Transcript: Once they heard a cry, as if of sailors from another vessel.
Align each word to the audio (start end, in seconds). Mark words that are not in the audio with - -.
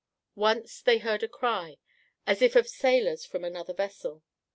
Once 0.33 0.81
they 0.81 0.97
heard 0.97 1.21
a 1.21 1.27
cry, 1.27 1.77
as 2.25 2.41
if 2.41 2.55
of 2.55 2.67
sailors 2.67 3.23
from 3.23 3.43
another 3.43 3.71
vessel. 3.75 4.23